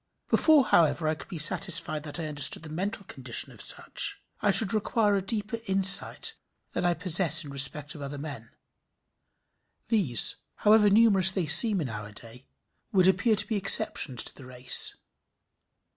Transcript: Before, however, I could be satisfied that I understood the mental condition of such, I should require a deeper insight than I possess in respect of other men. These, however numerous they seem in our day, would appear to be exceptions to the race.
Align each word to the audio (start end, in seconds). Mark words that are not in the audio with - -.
Before, 0.31 0.65
however, 0.65 1.07
I 1.07 1.13
could 1.13 1.27
be 1.27 1.37
satisfied 1.37 2.01
that 2.05 2.19
I 2.19 2.25
understood 2.25 2.63
the 2.63 2.69
mental 2.71 3.03
condition 3.05 3.51
of 3.51 3.61
such, 3.61 4.19
I 4.41 4.49
should 4.49 4.73
require 4.73 5.15
a 5.15 5.21
deeper 5.21 5.59
insight 5.67 6.33
than 6.71 6.85
I 6.85 6.95
possess 6.95 7.43
in 7.43 7.51
respect 7.51 7.93
of 7.93 8.01
other 8.01 8.17
men. 8.17 8.49
These, 9.89 10.37
however 10.55 10.89
numerous 10.89 11.29
they 11.29 11.45
seem 11.45 11.79
in 11.81 11.89
our 11.89 12.11
day, 12.11 12.47
would 12.91 13.07
appear 13.07 13.35
to 13.35 13.45
be 13.47 13.57
exceptions 13.57 14.23
to 14.23 14.33
the 14.33 14.45
race. 14.45 14.95